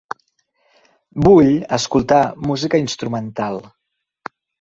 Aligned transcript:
Vull 1.27 1.49
escoltar 1.77 2.21
música 2.53 2.79
instrumental. 2.85 3.61